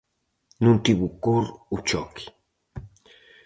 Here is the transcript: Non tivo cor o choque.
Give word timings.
Non 0.65 0.77
tivo 0.85 1.07
cor 1.23 1.45
o 1.75 1.77
choque. 1.89 2.25